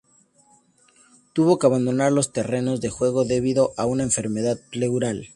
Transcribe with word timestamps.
Tuvo 1.33 1.59
que 1.59 1.67
abandonar 1.67 2.11
los 2.11 2.33
terrenos 2.33 2.81
de 2.81 2.89
juego 2.89 3.23
debido 3.23 3.71
a 3.77 3.85
una 3.85 4.01
enfermedad 4.01 4.57
pleural. 4.71 5.29